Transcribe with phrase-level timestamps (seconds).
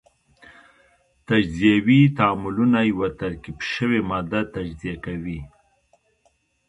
[1.27, 5.39] تجزیوي تعاملونه یوه ترکیب شوې ماده تجزیه کوي.